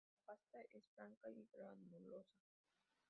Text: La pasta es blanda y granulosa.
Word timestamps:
La 0.17 0.25
pasta 0.33 0.59
es 0.73 0.83
blanda 0.95 1.29
y 1.29 1.45
granulosa. 1.51 2.39